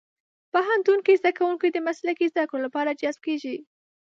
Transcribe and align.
پوهنتون 0.53 0.99
کې 1.05 1.19
زدهکوونکي 1.21 1.67
د 1.71 1.77
مسلکي 1.87 2.25
زدهکړو 2.33 2.63
لپاره 2.65 2.97
جذب 3.01 3.21
کېږي. 3.27 3.55